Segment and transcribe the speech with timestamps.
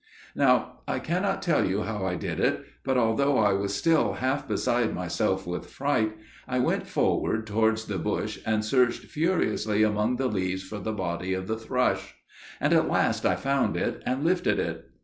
[0.35, 4.95] "Now, I cannot tell you how I did it; but although I was half beside
[4.95, 10.63] myself with fright, I went forward towards the bush and searched furiously among the leaves
[10.63, 12.15] for the body of the thrush;
[12.59, 14.89] and at last I found it, and lifted it.